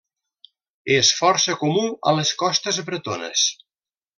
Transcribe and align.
És 0.95 1.11
força 1.17 1.55
comú 1.65 1.83
a 2.13 2.17
les 2.21 2.33
costes 2.43 2.81
bretones. 2.89 3.45